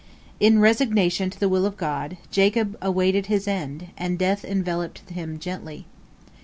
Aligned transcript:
"In 0.47 0.57
resignation 0.57 1.29
to 1.29 1.39
the 1.39 1.47
will 1.47 1.63
of 1.63 1.77
God, 1.77 2.17
Jacob 2.31 2.75
awaited 2.81 3.27
his 3.27 3.47
end, 3.47 3.89
and 3.95 4.17
death 4.17 4.43
enveloped 4.43 5.07
him 5.11 5.37
gently. 5.37 5.85